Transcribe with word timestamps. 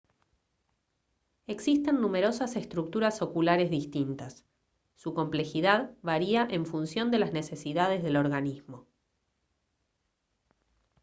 existen 1.45 2.01
numerosas 2.01 2.55
estructuras 2.55 3.21
oculares 3.21 3.69
distintas 3.69 4.47
su 4.95 5.13
complejidad 5.13 5.95
varía 6.01 6.47
en 6.49 6.65
función 6.65 7.11
de 7.11 7.19
las 7.19 7.33
necesidades 7.33 8.01
del 8.01 8.17
organismo 8.17 8.87